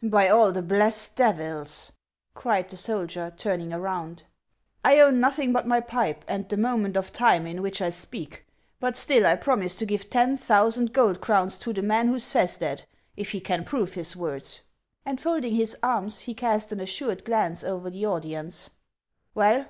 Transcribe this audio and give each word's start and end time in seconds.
"By 0.20 0.28
all 0.28 0.52
the 0.52 0.62
blessed 0.62 1.16
devils!" 1.16 1.90
cried 2.36 2.68
the 2.68 2.76
soldier, 2.76 3.32
turning 3.36 3.72
around," 3.72 4.22
I 4.84 5.00
own 5.00 5.18
nothing 5.18 5.52
but 5.52 5.66
my 5.66 5.80
pipe 5.80 6.24
and 6.28 6.48
the 6.48 6.56
moment 6.56 6.96
of 6.96 7.06
HANS 7.06 7.10
OF 7.10 7.14
ICELAND. 7.16 7.56
473 7.56 7.56
time 7.56 7.56
in 7.56 7.62
which 7.64 7.82
I 7.82 7.90
speak; 8.42 8.46
but 8.78 8.96
still 8.96 9.26
I 9.26 9.34
promise 9.34 9.74
to 9.74 9.84
give 9.84 10.08
ten 10.08 10.36
thousand 10.36 10.92
gold 10.92 11.20
crowns 11.20 11.58
to 11.58 11.72
the 11.72 11.82
man 11.82 12.06
who 12.06 12.20
says 12.20 12.58
that, 12.58 12.86
if 13.16 13.32
he 13.32 13.40
can 13.40 13.64
prove 13.64 13.94
his 13.94 14.14
words." 14.14 14.62
And 15.04 15.20
folding 15.20 15.56
his 15.56 15.76
arms, 15.82 16.20
he 16.20 16.34
cast 16.34 16.70
an 16.70 16.78
assured 16.78 17.24
glance 17.24 17.64
over 17.64 17.90
the 17.90 18.06
audience: 18.06 18.70
"Well! 19.34 19.66